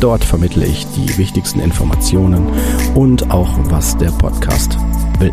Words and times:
Dort 0.00 0.24
vermittle 0.24 0.66
ich 0.66 0.86
die 0.88 1.16
wichtigsten 1.16 1.60
Informationen 1.60 2.46
und 2.94 3.30
auch, 3.30 3.50
was 3.70 3.96
der 3.96 4.10
Podcast 4.10 4.76
will. 5.18 5.32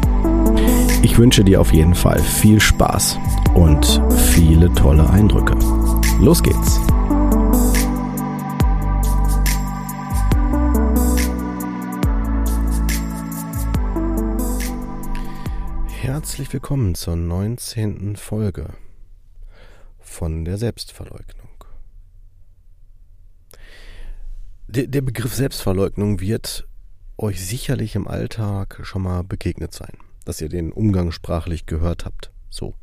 Ich 1.01 1.17
wünsche 1.17 1.43
dir 1.43 1.59
auf 1.59 1.73
jeden 1.73 1.95
Fall 1.95 2.19
viel 2.19 2.61
Spaß 2.61 3.19
und 3.55 4.01
viele 4.33 4.73
tolle 4.73 5.09
Eindrücke. 5.09 5.53
Los 6.19 6.41
geht's! 6.41 6.79
Herzlich 16.01 16.53
willkommen 16.53 16.95
zur 16.95 17.17
19. 17.17 18.15
Folge 18.15 18.69
von 19.99 20.45
der 20.45 20.57
Selbstverleugnung. 20.57 21.42
Der, 24.75 24.87
der, 24.87 25.01
Begriff 25.01 25.35
Selbstverleugnung 25.35 26.19
wird 26.19 26.67
euch 27.19 27.45
sicherlich 27.45 27.93
im 27.93 28.07
Alltag 28.07 28.79
schon 28.81 29.03
mal 29.03 29.23
begegnet 29.23 29.71
sein, 29.71 29.95
dass 30.25 30.41
ihr 30.41 30.49
den 30.49 30.71
umgangssprachlich 30.71 31.67
gehört 31.67 32.05
habt. 32.05 32.31
So. 32.49 32.73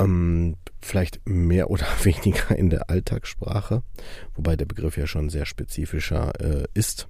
Ähm, 0.00 0.56
vielleicht 0.80 1.20
mehr 1.24 1.70
oder 1.70 1.86
weniger 2.02 2.56
in 2.58 2.68
der 2.68 2.90
Alltagssprache, 2.90 3.84
wobei 4.34 4.56
der 4.56 4.66
Begriff 4.66 4.96
ja 4.98 5.06
schon 5.06 5.30
sehr 5.30 5.46
spezifischer 5.46 6.32
äh, 6.40 6.64
ist. 6.74 7.06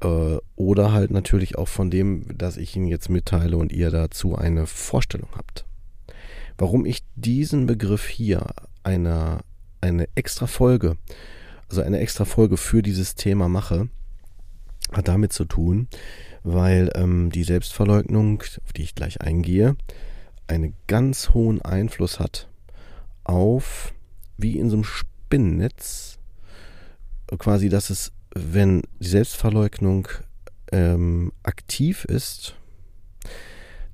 Äh, 0.00 0.36
oder 0.54 0.92
halt 0.92 1.10
natürlich 1.10 1.58
auch 1.58 1.66
von 1.66 1.90
dem, 1.90 2.38
dass 2.38 2.56
ich 2.56 2.76
Ihnen 2.76 2.86
jetzt 2.86 3.08
mitteile 3.08 3.56
und 3.56 3.72
ihr 3.72 3.90
dazu 3.90 4.36
eine 4.36 4.68
Vorstellung 4.68 5.30
habt. 5.34 5.64
Warum 6.56 6.86
ich 6.86 7.00
diesen 7.16 7.66
Begriff 7.66 8.06
hier 8.06 8.46
eine, 8.84 9.40
eine 9.80 10.06
extra 10.14 10.46
Folge, 10.46 10.96
also 11.68 11.82
eine 11.82 11.98
extra 11.98 12.24
Folge 12.24 12.56
für 12.56 12.82
dieses 12.82 13.14
Thema 13.14 13.48
mache, 13.48 13.88
hat 14.92 15.08
damit 15.08 15.32
zu 15.32 15.44
tun, 15.44 15.88
weil 16.42 16.90
ähm, 16.94 17.30
die 17.30 17.44
Selbstverleugnung, 17.44 18.42
auf 18.64 18.72
die 18.72 18.82
ich 18.82 18.94
gleich 18.94 19.20
eingehe, 19.20 19.76
einen 20.46 20.74
ganz 20.86 21.30
hohen 21.34 21.60
Einfluss 21.60 22.20
hat 22.20 22.48
auf, 23.24 23.92
wie 24.38 24.58
in 24.58 24.70
so 24.70 24.76
einem 24.76 24.84
Spinnennetz, 24.84 26.18
quasi, 27.38 27.68
dass 27.68 27.90
es 27.90 28.12
wenn 28.34 28.82
die 29.00 29.08
Selbstverleugnung 29.08 30.08
ähm, 30.72 31.32
aktiv 31.42 32.04
ist, 32.04 32.54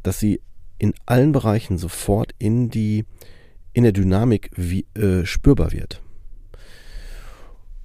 dass 0.03 0.21
sie 0.21 0.41
in 0.79 0.95
allen 1.07 1.33
Bereichen 1.33 1.79
sofort 1.79 2.35
in 2.39 2.71
die 2.71 3.05
in 3.73 3.83
der 3.83 3.93
Dynamik 3.93 4.51
wie, 4.55 4.87
äh, 4.95 5.25
spürbar 5.25 5.73
wird. 5.73 6.01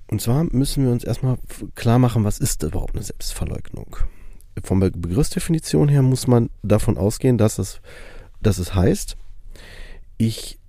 Und 0.10 0.22
zwar 0.22 0.44
müssen 0.44 0.84
wir 0.84 0.92
uns 0.92 1.04
erstmal 1.04 1.38
klar 1.76 2.00
machen, 2.00 2.24
was 2.24 2.40
ist 2.40 2.64
überhaupt 2.64 2.96
eine 2.96 3.04
Selbstverleugnung? 3.04 3.98
Von 4.64 4.80
der 4.80 4.90
Begriffsdefinition 4.90 5.88
her 5.88 6.02
muss 6.02 6.28
man 6.28 6.50
davon 6.64 6.98
ausgehen, 6.98 7.38
dass 7.38 7.60
es, 7.60 7.82
dass 8.42 8.58
es 8.58 8.74
heißt, 8.74 9.16
ich 10.18 10.60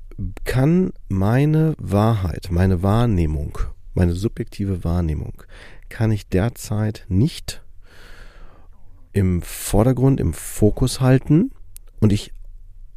kann 0.44 0.92
meine 1.08 1.74
Wahrheit, 1.78 2.48
meine 2.50 2.82
Wahrnehmung 2.82 3.58
meine 3.94 4.12
subjektive 4.12 4.84
Wahrnehmung 4.84 5.42
kann 5.88 6.12
ich 6.12 6.28
derzeit 6.28 7.04
nicht 7.08 7.62
im 9.12 9.42
Vordergrund, 9.42 10.20
im 10.20 10.32
Fokus 10.32 11.00
halten 11.00 11.50
und 11.98 12.12
ich 12.12 12.32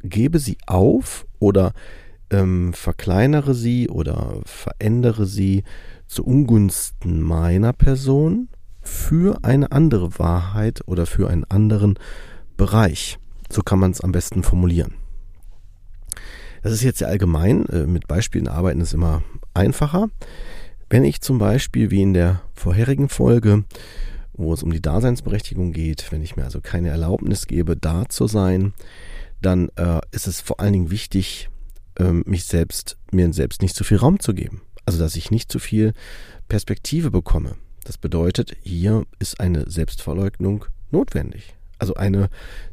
gebe 0.02 0.38
sie 0.38 0.56
auf 0.66 1.26
oder 1.38 1.72
ähm, 2.34 2.72
verkleinere 2.72 3.54
sie 3.54 3.88
oder 3.88 4.40
verändere 4.44 5.26
sie 5.26 5.64
zu 6.06 6.24
Ungunsten 6.24 7.22
meiner 7.22 7.72
Person 7.72 8.48
für 8.80 9.38
eine 9.42 9.72
andere 9.72 10.18
Wahrheit 10.18 10.82
oder 10.86 11.06
für 11.06 11.30
einen 11.30 11.44
anderen 11.44 11.98
Bereich. 12.56 13.18
So 13.50 13.62
kann 13.62 13.78
man 13.78 13.90
es 13.90 14.00
am 14.00 14.12
besten 14.12 14.42
formulieren. 14.42 14.94
Das 16.62 16.72
ist 16.72 16.82
jetzt 16.82 16.98
sehr 16.98 17.08
allgemein. 17.08 17.66
Äh, 17.66 17.86
mit 17.86 18.08
Beispielen 18.08 18.48
arbeiten 18.48 18.80
ist 18.80 18.94
immer 18.94 19.22
einfacher. 19.52 20.08
Wenn 20.90 21.04
ich 21.04 21.20
zum 21.20 21.38
Beispiel, 21.38 21.90
wie 21.90 22.02
in 22.02 22.14
der 22.14 22.42
vorherigen 22.54 23.08
Folge, 23.08 23.64
wo 24.32 24.52
es 24.52 24.62
um 24.62 24.72
die 24.72 24.82
Daseinsberechtigung 24.82 25.72
geht, 25.72 26.10
wenn 26.10 26.22
ich 26.22 26.36
mir 26.36 26.44
also 26.44 26.60
keine 26.60 26.88
Erlaubnis 26.88 27.46
gebe, 27.46 27.76
da 27.76 28.08
zu 28.08 28.26
sein, 28.26 28.74
dann 29.40 29.68
äh, 29.76 30.00
ist 30.10 30.26
es 30.26 30.40
vor 30.40 30.60
allen 30.60 30.72
Dingen 30.72 30.90
wichtig, 30.90 31.48
ähm, 31.98 32.24
mich 32.26 32.44
selbst, 32.44 32.96
mir 33.10 33.32
selbst 33.32 33.62
nicht 33.62 33.74
zu 33.74 33.84
viel 33.84 33.98
Raum 33.98 34.20
zu 34.20 34.34
geben. 34.34 34.62
Also, 34.86 34.98
dass 34.98 35.16
ich 35.16 35.30
nicht 35.30 35.50
zu 35.50 35.58
viel 35.58 35.92
Perspektive 36.48 37.10
bekomme. 37.10 37.56
Das 37.84 37.98
bedeutet, 37.98 38.56
hier 38.62 39.04
ist 39.18 39.40
eine 39.40 39.68
Selbstverleugnung 39.70 40.66
notwendig. 40.90 41.54
Also 41.78 41.94
eine, 41.94 42.28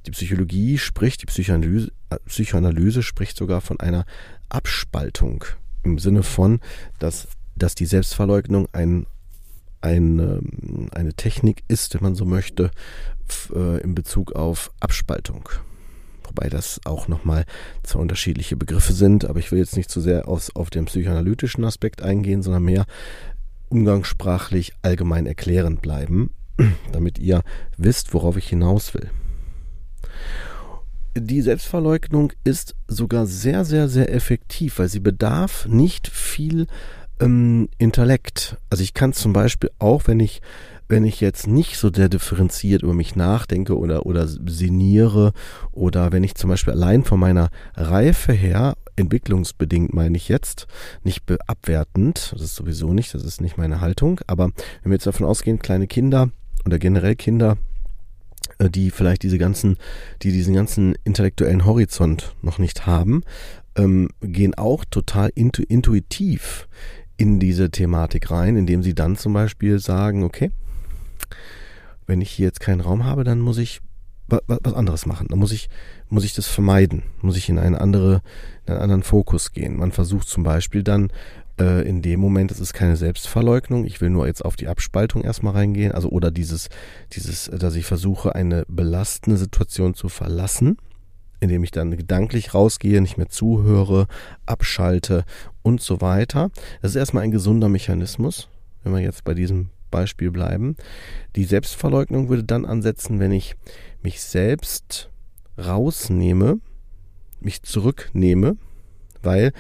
die 0.06 0.12
Psychologie 0.12 0.78
spricht, 0.78 1.22
die 1.22 1.26
Psychoanalyse, 1.26 1.92
äh, 2.10 2.18
Psychoanalyse 2.26 3.04
spricht 3.04 3.38
sogar 3.38 3.62
von 3.62 3.80
einer 3.80 4.06
Abspaltung 4.50 5.44
im 5.84 5.98
Sinne 5.98 6.24
von, 6.24 6.60
dass 7.00 7.28
dass 7.56 7.76
die 7.76 7.86
Selbstverleugnung 7.86 8.68
ein, 8.72 9.06
eine, 9.82 10.42
eine 10.94 11.14
Technik 11.14 11.64
ist, 11.68 11.94
wenn 11.94 12.04
man 12.04 12.16
so 12.16 12.26
möchte, 12.26 12.72
äh, 13.54 13.82
in 13.82 13.96
Bezug 13.96 14.34
auf 14.34 14.72
Abspaltung. 14.80 15.50
Wobei 16.32 16.48
das 16.48 16.80
auch 16.86 17.10
nochmal 17.10 17.44
zwei 17.84 18.00
unterschiedliche 18.00 18.56
Begriffe 18.56 18.94
sind, 18.94 19.26
aber 19.26 19.40
ich 19.40 19.52
will 19.52 19.60
jetzt 19.60 19.76
nicht 19.76 19.92
zu 19.92 20.00
sehr 20.00 20.30
aus, 20.30 20.56
auf 20.56 20.70
den 20.70 20.86
psychoanalytischen 20.86 21.66
Aspekt 21.66 22.02
eingehen, 22.02 22.42
sondern 22.42 22.64
mehr 22.64 22.86
umgangssprachlich 23.68 24.72
allgemein 24.82 25.26
erklärend 25.26 25.82
bleiben, 25.82 26.30
damit 26.94 27.20
ihr 27.20 27.44
wisst, 27.76 28.14
worauf 28.14 28.38
ich 28.38 28.48
hinaus 28.48 28.94
will. 28.94 29.12
Die 31.18 31.42
Selbstverleugnung 31.42 32.32
ist 32.46 32.76
sogar 32.88 33.28
sehr, 33.28 33.66
sehr, 33.66 33.90
sehr 33.90 34.14
effektiv, 34.14 34.80
weil 34.80 34.88
sie 34.88 35.02
bedarf 35.02 35.66
nicht 35.66 36.08
viel 36.08 36.68
ähm, 37.20 37.68
Intellekt. 37.78 38.56
Also 38.70 38.84
ich 38.84 38.94
kann 38.94 39.12
zum 39.12 39.34
Beispiel 39.34 39.70
auch, 39.80 40.08
wenn 40.08 40.22
ich 40.22 40.42
wenn 40.92 41.06
ich 41.06 41.22
jetzt 41.22 41.48
nicht 41.48 41.78
so 41.78 41.92
sehr 41.92 42.10
differenziert 42.10 42.84
über 42.84 42.94
mich 42.94 43.16
nachdenke 43.16 43.78
oder, 43.78 44.06
oder 44.06 44.28
sinniere 44.28 45.32
oder 45.72 46.12
wenn 46.12 46.24
ich 46.24 46.36
zum 46.36 46.50
Beispiel 46.50 46.74
allein 46.74 47.06
von 47.06 47.20
meiner 47.20 47.50
Reife 47.76 48.34
her, 48.34 48.76
entwicklungsbedingt 48.98 49.94
meine 49.94 50.18
ich 50.18 50.28
jetzt, 50.28 50.68
nicht 51.04 51.24
abwertend, 51.48 52.34
das 52.34 52.42
ist 52.42 52.56
sowieso 52.56 52.94
nicht, 52.94 53.14
das 53.14 53.24
ist 53.24 53.40
nicht 53.40 53.58
meine 53.58 53.80
Haltung, 53.80 54.20
aber 54.28 54.52
wenn 54.84 54.92
wir 54.92 54.94
jetzt 54.94 55.08
davon 55.08 55.26
ausgehen, 55.26 55.60
kleine 55.60 55.88
Kinder 55.88 56.30
oder 56.66 56.78
generell 56.78 57.16
Kinder, 57.16 57.58
äh, 58.60 58.70
die 58.70 58.92
vielleicht 58.92 59.24
diese 59.24 59.38
ganzen, 59.38 59.78
die 60.22 60.34
diesen 60.34 60.54
ganzen 60.54 60.96
intellektuellen 61.06 61.66
Horizont 61.66 62.36
noch 62.42 62.60
nicht 62.60 62.86
haben, 62.86 63.24
ähm, 63.78 64.10
gehen 64.22 64.56
auch 64.56 64.84
total 64.84 65.32
intu 65.36 65.64
intuitiv 65.64 66.68
in 67.16 67.40
diese 67.40 67.72
Thematik 67.72 68.30
rein, 68.30 68.58
indem 68.58 68.84
sie 68.84 68.94
dann 68.94 69.16
zum 69.16 69.32
Beispiel 69.32 69.80
sagen, 69.80 70.24
okay, 70.24 70.52
wenn 72.08 72.22
ich 72.22 72.32
hier 72.32 72.48
jetzt 72.48 72.60
keinen 72.60 72.82
Raum 72.82 73.06
habe, 73.06 73.24
dann 73.24 73.40
muss 73.40 73.58
ich 73.58 73.82
was 74.28 74.74
anderes 74.74 75.06
machen. 75.06 75.28
Dann 75.30 75.40
muss 75.40 75.52
ich, 75.52 75.70
muss 76.10 76.24
ich 76.24 76.34
das 76.34 76.48
vermeiden, 76.48 77.04
muss 77.22 77.38
ich 77.38 77.50
in 77.50 77.60
eine 77.60 77.82
andere, 77.82 78.22
in 78.66 78.74
einen 78.74 78.82
anderen 78.82 79.04
Fokus 79.04 79.52
gehen. 79.52 79.78
Man 79.78 79.92
versucht 79.92 80.28
zum 80.28 80.44
Beispiel 80.44 80.84
dann 80.84 81.12
äh, 81.60 81.88
in 81.88 82.02
dem 82.02 82.20
Moment, 82.20 82.52
das 82.52 82.60
ist 82.60 82.74
keine 82.74 82.96
Selbstverleugnung, 82.96 83.86
ich 83.86 84.00
will 84.00 84.10
nur 84.10 84.28
jetzt 84.28 84.46
auf 84.46 84.56
die 84.56 84.68
Abspaltung 84.68 85.24
erstmal 85.24 85.54
reingehen, 85.54 85.92
also 85.92 86.10
oder 86.10 86.32
dieses, 86.32 86.70
dieses, 87.12 87.46
dass 87.46 87.76
ich 87.76 87.86
versuche, 87.86 88.36
eine 88.36 88.64
belastende 88.68 89.38
Situation 89.38 89.96
zu 89.96 90.10
verlassen 90.10 90.78
indem 91.42 91.64
ich 91.64 91.72
dann 91.72 91.98
gedanklich 91.98 92.54
rausgehe, 92.54 93.02
nicht 93.02 93.18
mehr 93.18 93.28
zuhöre, 93.28 94.08
abschalte 94.46 95.26
und 95.64 95.82
so 95.82 96.00
weiter. 96.00 96.52
Das 96.82 96.92
ist 96.92 96.98
erstmal 96.98 97.24
ein 97.24 97.32
gesunder 97.32 97.68
Mechanismus, 97.68 98.48
wenn 98.84 98.94
wir 98.94 99.00
jetzt 99.00 99.24
bei 99.24 99.34
diesem 99.34 99.70
Beispiel 99.92 100.32
bleiben. 100.32 100.76
Die 101.36 101.44
Selbstverleugnung 101.44 102.30
würde 102.30 102.44
dann 102.44 102.66
ansetzen, 102.66 103.20
wenn 103.20 103.32
ich 103.32 103.56
mich 104.02 104.22
selbst 104.22 105.10
rausnehme, 105.58 106.60
mich 107.40 107.64
zurücknehme, 107.64 108.58
weil 109.22 109.54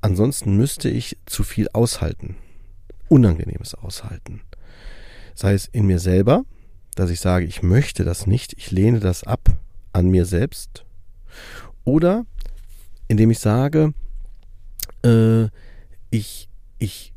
ansonsten 0.00 0.56
müsste 0.56 0.88
ich 0.88 1.18
zu 1.26 1.42
viel 1.42 1.68
aushalten. 1.72 2.36
Unangenehmes 3.08 3.74
aushalten. 3.74 4.40
Sei 5.34 5.54
es 5.54 5.66
in 5.66 5.86
mir 5.86 5.98
selber, 5.98 6.44
dass 6.94 7.10
ich 7.10 7.20
sage, 7.20 7.46
ich 7.46 7.62
möchte 7.62 8.04
das 8.04 8.26
nicht, 8.26 8.54
ich 8.54 8.70
lehne 8.70 9.00
das 9.00 9.24
ab 9.24 9.56
an 9.92 10.08
mir 10.08 10.24
selbst. 10.24 10.84
Oder 11.84 12.26
indem 13.08 13.30
ich 13.30 13.38
sage, 13.38 13.94
äh, 15.04 15.44
ich, 16.10 16.48
ich, 16.78 17.12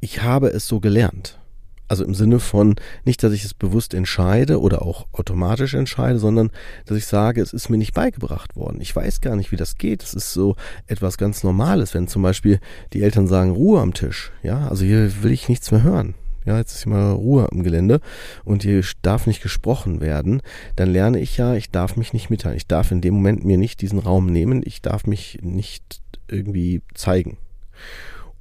ich 0.00 0.22
habe 0.22 0.48
es 0.48 0.66
so 0.66 0.80
gelernt. 0.80 1.38
Also 1.86 2.04
im 2.04 2.14
Sinne 2.14 2.40
von 2.40 2.76
nicht, 3.04 3.22
dass 3.22 3.32
ich 3.32 3.44
es 3.44 3.52
bewusst 3.52 3.92
entscheide 3.92 4.60
oder 4.60 4.82
auch 4.82 5.06
automatisch 5.12 5.74
entscheide, 5.74 6.18
sondern 6.18 6.50
dass 6.86 6.96
ich 6.96 7.06
sage, 7.06 7.42
es 7.42 7.52
ist 7.52 7.68
mir 7.68 7.76
nicht 7.76 7.92
beigebracht 7.92 8.56
worden. 8.56 8.80
Ich 8.80 8.96
weiß 8.96 9.20
gar 9.20 9.36
nicht, 9.36 9.52
wie 9.52 9.56
das 9.56 9.76
geht. 9.76 10.02
Es 10.02 10.14
ist 10.14 10.32
so 10.32 10.56
etwas 10.86 11.18
ganz 11.18 11.44
Normales, 11.44 11.92
wenn 11.92 12.08
zum 12.08 12.22
Beispiel 12.22 12.58
die 12.94 13.02
Eltern 13.02 13.26
sagen, 13.26 13.50
Ruhe 13.50 13.80
am 13.80 13.92
Tisch. 13.92 14.32
Ja, 14.42 14.68
also 14.68 14.84
hier 14.84 15.22
will 15.22 15.32
ich 15.32 15.48
nichts 15.48 15.70
mehr 15.72 15.82
hören. 15.82 16.14
Ja, 16.46 16.58
jetzt 16.58 16.74
ist 16.74 16.84
hier 16.84 16.92
mal 16.92 17.12
Ruhe 17.12 17.48
im 17.52 17.62
Gelände 17.62 18.00
und 18.44 18.62
hier 18.62 18.82
darf 19.02 19.26
nicht 19.26 19.42
gesprochen 19.42 20.00
werden. 20.00 20.42
Dann 20.76 20.92
lerne 20.92 21.18
ich 21.20 21.36
ja, 21.38 21.54
ich 21.54 21.70
darf 21.70 21.96
mich 21.96 22.12
nicht 22.12 22.28
mitteilen. 22.28 22.56
Ich 22.56 22.66
darf 22.66 22.90
in 22.90 23.00
dem 23.00 23.14
Moment 23.14 23.44
mir 23.44 23.56
nicht 23.56 23.80
diesen 23.80 23.98
Raum 23.98 24.26
nehmen. 24.26 24.62
Ich 24.64 24.82
darf 24.82 25.06
mich 25.06 25.38
nicht 25.42 26.02
irgendwie 26.28 26.82
zeigen. 26.94 27.38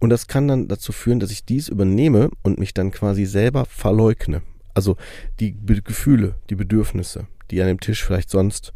Und 0.03 0.09
das 0.09 0.27
kann 0.27 0.49
dann 0.49 0.67
dazu 0.67 0.91
führen, 0.91 1.21
dass 1.21 1.31
ich 1.31 1.45
dies 1.45 1.69
übernehme 1.69 2.29
und 2.41 2.59
mich 2.59 2.73
dann 2.73 2.91
quasi 2.91 3.23
selber 3.23 3.63
verleugne. 3.63 4.41
Also 4.73 4.97
die 5.39 5.53
Be 5.53 5.81
Gefühle, 5.81 6.35
die 6.49 6.55
Bedürfnisse, 6.55 7.27
die 7.49 7.61
an 7.61 7.69
dem 7.69 7.79
Tisch 7.79 8.03
vielleicht 8.03 8.29
sonst 8.29 8.73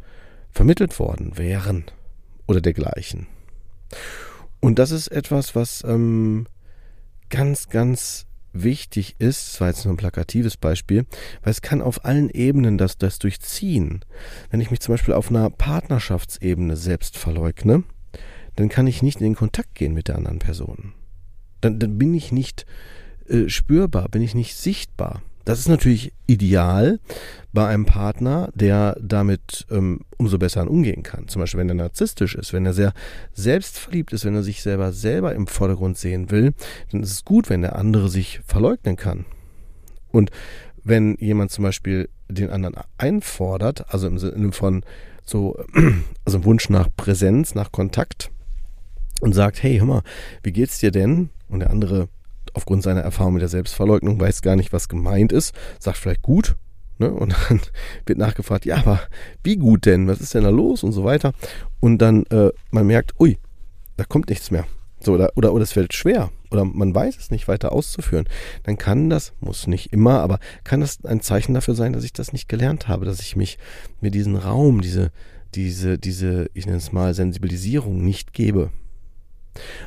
vermittelt 0.51 0.97
worden 0.99 1.37
wären 1.37 1.83
oder 2.47 2.61
dergleichen. 2.61 3.27
Und 4.61 4.79
das 4.79 4.91
ist 4.91 5.09
etwas, 5.09 5.53
was 5.53 5.83
ähm, 5.85 6.47
ganz, 7.29 7.67
ganz 7.67 8.25
wichtig 8.53 9.17
ist, 9.19 9.49
das 9.49 9.59
war 9.59 9.67
jetzt 9.67 9.83
nur 9.83 9.95
ein 9.95 9.97
plakatives 9.97 10.55
Beispiel, 10.55 11.05
weil 11.41 11.51
es 11.51 11.61
kann 11.61 11.81
auf 11.81 12.05
allen 12.05 12.29
Ebenen 12.29 12.77
das, 12.77 12.97
das 12.97 13.19
durchziehen. 13.19 14.05
Wenn 14.49 14.61
ich 14.61 14.71
mich 14.71 14.79
zum 14.79 14.93
Beispiel 14.93 15.13
auf 15.13 15.29
einer 15.29 15.49
Partnerschaftsebene 15.49 16.77
selbst 16.77 17.17
verleugne, 17.17 17.83
dann 18.55 18.69
kann 18.69 18.87
ich 18.87 19.03
nicht 19.03 19.19
in 19.19 19.25
den 19.25 19.35
Kontakt 19.35 19.75
gehen 19.75 19.93
mit 19.93 20.07
der 20.07 20.15
anderen 20.15 20.39
Person 20.39 20.93
dann, 21.61 21.79
dann 21.79 21.97
bin 21.97 22.13
ich 22.13 22.31
nicht 22.31 22.65
äh, 23.27 23.49
spürbar, 23.49 24.09
bin 24.09 24.21
ich 24.21 24.35
nicht 24.35 24.55
sichtbar. 24.55 25.21
Das 25.47 25.59
ist 25.59 25.69
natürlich 25.69 26.11
ideal 26.25 26.99
bei 27.53 27.67
einem 27.67 27.85
Partner, 27.85 28.51
der 28.53 28.97
damit 29.01 29.65
ähm, 29.71 30.01
umso 30.17 30.37
besser 30.37 30.69
umgehen 30.69 31.03
kann. 31.03 31.29
Zum 31.29 31.39
Beispiel, 31.39 31.61
wenn 31.61 31.69
er 31.69 31.75
narzisstisch 31.75 32.35
ist, 32.35 32.51
wenn 32.51 32.65
er 32.65 32.73
sehr 32.73 32.91
selbstverliebt 33.33 34.11
ist, 34.11 34.25
wenn 34.25 34.35
er 34.35 34.43
sich 34.43 34.61
selber 34.61 34.91
selber 34.91 35.33
im 35.33 35.47
Vordergrund 35.47 35.97
sehen 35.97 36.31
will, 36.31 36.53
dann 36.91 37.01
ist 37.01 37.13
es 37.13 37.23
gut, 37.23 37.49
wenn 37.49 37.61
der 37.61 37.77
andere 37.77 38.09
sich 38.09 38.41
verleugnen 38.45 38.97
kann. 38.97 39.25
Und 40.11 40.31
wenn 40.83 41.15
jemand 41.15 41.51
zum 41.51 41.63
Beispiel 41.63 42.09
den 42.27 42.49
anderen 42.49 42.75
einfordert, 42.97 43.93
also 43.93 44.07
im 44.07 44.17
Sinne 44.17 44.51
von 44.51 44.83
so, 45.23 45.57
also 46.25 46.43
Wunsch 46.43 46.69
nach 46.69 46.89
Präsenz, 46.97 47.55
nach 47.55 47.71
Kontakt 47.71 48.31
und 49.21 49.33
sagt, 49.33 49.63
hey, 49.63 49.77
hör 49.77 49.85
mal, 49.85 50.03
wie 50.43 50.51
geht's 50.51 50.79
dir 50.79 50.91
denn? 50.91 51.29
Und 51.49 51.59
der 51.59 51.69
andere 51.69 52.09
aufgrund 52.53 52.83
seiner 52.83 53.01
Erfahrung 53.01 53.33
mit 53.33 53.41
der 53.41 53.49
Selbstverleugnung 53.49 54.19
weiß 54.19 54.41
gar 54.41 54.55
nicht, 54.55 54.73
was 54.73 54.89
gemeint 54.89 55.31
ist, 55.31 55.53
sagt 55.79 55.97
vielleicht 55.97 56.21
gut, 56.21 56.55
ne? 56.97 57.11
Und 57.11 57.35
dann 57.49 57.61
wird 58.05 58.17
nachgefragt, 58.17 58.65
ja, 58.65 58.77
aber 58.77 59.01
wie 59.43 59.57
gut 59.57 59.85
denn? 59.85 60.07
Was 60.07 60.21
ist 60.21 60.33
denn 60.33 60.43
da 60.43 60.49
los? 60.49 60.83
Und 60.83 60.91
so 60.91 61.03
weiter. 61.03 61.33
Und 61.79 61.99
dann 61.99 62.25
äh, 62.27 62.51
man 62.71 62.87
merkt, 62.87 63.13
ui, 63.19 63.37
da 63.97 64.03
kommt 64.03 64.29
nichts 64.29 64.51
mehr. 64.51 64.65
So, 64.99 65.13
oder, 65.13 65.31
oder, 65.35 65.53
oder 65.53 65.63
es 65.63 65.73
fällt 65.73 65.93
schwer. 65.93 66.31
Oder 66.49 66.65
man 66.65 66.95
weiß 66.95 67.17
es 67.17 67.29
nicht 67.29 67.47
weiter 67.47 67.71
auszuführen. 67.71 68.27
Dann 68.63 68.77
kann 68.77 69.09
das, 69.09 69.33
muss 69.39 69.67
nicht 69.67 69.93
immer, 69.93 70.21
aber 70.21 70.39
kann 70.63 70.79
das 70.79 71.03
ein 71.05 71.21
Zeichen 71.21 71.53
dafür 71.53 71.75
sein, 71.75 71.93
dass 71.93 72.03
ich 72.03 72.13
das 72.13 72.33
nicht 72.33 72.49
gelernt 72.49 72.87
habe, 72.87 73.05
dass 73.05 73.19
ich 73.19 73.35
mich 73.35 73.57
mir 74.01 74.11
diesen 74.11 74.35
Raum, 74.35 74.81
diese, 74.81 75.11
diese, 75.55 75.97
diese, 75.97 76.49
ich 76.53 76.65
nenne 76.65 76.77
es 76.77 76.91
mal, 76.91 77.13
Sensibilisierung 77.13 78.03
nicht 78.03 78.33
gebe. 78.33 78.71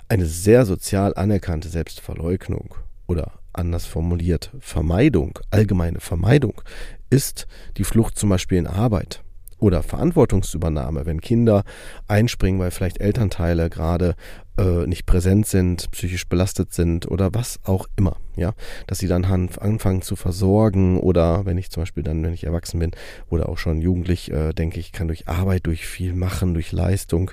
Eine 0.09 0.27
sehr 0.27 0.67
sozial 0.67 1.15
anerkannte 1.15 1.69
Selbstverleugnung 1.69 2.75
oder 3.07 3.33
anders 3.53 3.87
formuliert 3.87 4.51
Vermeidung, 4.61 5.39
allgemeine 5.51 6.01
Vermeidung, 6.01 6.63
ist 7.11 7.47
die 7.77 7.85
Flucht 7.85 8.19
zum 8.19 8.31
Beispiel 8.31 8.59
in 8.59 8.67
Arbeit 8.67 9.23
oder 9.59 9.83
Verantwortungsübernahme, 9.83 11.07
wenn 11.07 11.21
Kinder 11.21 11.65
einspringen, 12.09 12.61
weil 12.61 12.71
vielleicht 12.71 13.01
Elternteile 13.01 13.69
gerade 13.69 14.15
äh, 14.61 14.87
nicht 14.87 15.07
präsent 15.07 15.47
sind, 15.47 15.91
psychisch 15.91 16.29
belastet 16.29 16.75
sind 16.75 17.11
oder 17.11 17.33
was 17.33 17.61
auch 17.65 17.87
immer, 17.97 18.17
ja, 18.37 18.53
dass 18.87 18.99
sie 18.99 19.09
dann 19.09 19.25
anfangen 19.25 20.03
zu 20.03 20.17
versorgen 20.17 21.01
oder 21.01 21.47
wenn 21.47 21.57
ich 21.57 21.71
zum 21.71 21.83
Beispiel 21.83 22.03
dann, 22.03 22.23
wenn 22.23 22.35
ich 22.35 22.45
erwachsen 22.45 22.79
bin 22.79 22.91
oder 23.31 23.49
auch 23.49 23.57
schon 23.57 23.81
jugendlich, 23.81 24.31
äh, 24.31 24.53
denke 24.53 24.79
ich, 24.79 24.93
kann 24.93 25.09
durch 25.09 25.29
Arbeit, 25.29 25.67
durch 25.67 25.87
viel 25.87 26.13
machen, 26.13 26.53
durch 26.53 26.73
Leistung 26.73 27.31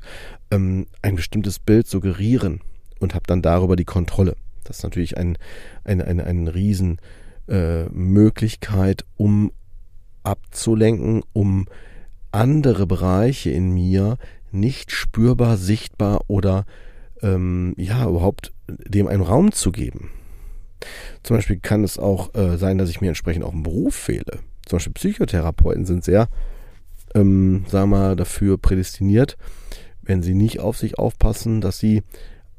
ähm, 0.52 0.88
ein 1.02 1.18
bestimmtes 1.18 1.60
Bild 1.60 1.88
suggerieren 1.88 2.62
und 3.00 3.14
habe 3.14 3.26
dann 3.28 3.42
darüber 3.42 3.76
die 3.76 3.86
Kontrolle. 3.86 4.38
Das 4.64 4.78
ist 4.78 4.84
natürlich 4.84 5.18
ein, 5.18 5.38
ein, 5.84 6.02
ein, 6.02 6.22
ein 6.22 6.48
riesen 6.48 6.98
äh, 7.50 7.86
Möglichkeit, 7.90 9.04
um 9.18 9.52
abzulenken, 10.24 11.24
um 11.34 11.68
andere 12.32 12.88
Bereiche 12.88 13.50
in 13.50 13.74
mir 13.74 14.18
nicht 14.52 14.92
spürbar, 14.92 15.58
sichtbar 15.58 16.22
oder 16.28 16.66
ähm, 17.22 17.74
ja 17.78 18.08
überhaupt 18.08 18.54
dem 18.68 19.08
einen 19.08 19.24
Raum 19.24 19.52
zu 19.52 19.72
geben. 19.72 20.10
Zum 21.24 21.36
Beispiel 21.36 21.60
kann 21.60 21.84
es 21.84 21.98
auch 21.98 22.34
äh, 22.36 22.58
sein, 22.58 22.78
dass 22.78 22.90
ich 22.90 23.02
mir 23.02 23.10
entsprechend 23.10 23.44
auch 23.44 23.54
einen 23.54 23.64
Beruf 23.64 23.96
fehle. 23.96 24.40
Zum 24.66 24.78
Beispiel 24.78 24.94
Psychotherapeuten 24.94 25.86
sind 25.86 26.04
sehr, 26.04 26.30
ähm, 27.16 27.66
sagen 27.68 27.90
wir 27.90 27.98
mal, 27.98 28.16
dafür 28.16 28.58
prädestiniert, 28.58 29.38
wenn 30.02 30.22
sie 30.22 30.34
nicht 30.34 30.60
auf 30.60 30.78
sich 30.78 31.00
aufpassen, 31.00 31.62
dass 31.62 31.80
sie 31.80 32.04